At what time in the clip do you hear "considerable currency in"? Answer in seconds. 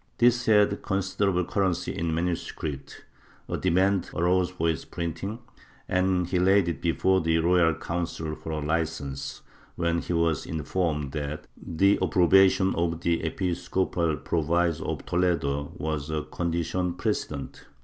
0.81-2.15